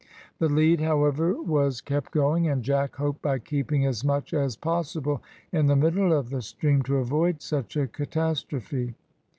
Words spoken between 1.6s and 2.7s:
kept going, and